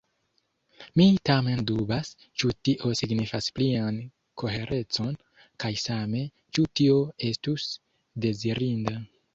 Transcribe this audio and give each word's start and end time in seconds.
Mi 1.01 1.05
tamen 1.29 1.61
dubas, 1.71 2.09
ĉu 2.43 2.51
tio 2.69 2.93
signifas 3.01 3.51
plian 3.59 4.01
koherecon, 4.45 5.15
kaj 5.65 5.73
same, 5.87 6.27
ĉu 6.57 6.69
tio 6.83 6.99
estus 7.33 7.71
dezirinda. 8.27 9.03